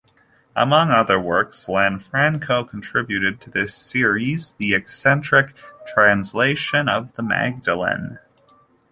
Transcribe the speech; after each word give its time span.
Among 0.55 0.89
other 0.89 1.19
works, 1.19 1.67
Lanfranco 1.67 2.67
contributed 2.67 3.39
to 3.41 3.51
this 3.51 3.75
series, 3.75 4.53
the 4.53 4.73
eccentric 4.73 5.53
"Translation 5.93 6.89
of 6.89 7.13
the 7.13 7.21
Magdalen". 7.21 8.17